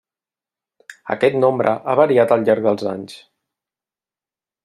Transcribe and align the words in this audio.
Aquest 1.15 1.37
nombre 1.43 1.75
ha 1.91 1.95
variat 2.01 2.35
al 2.37 2.47
llarg 2.49 2.65
dels 2.69 2.89
anys. 2.93 3.21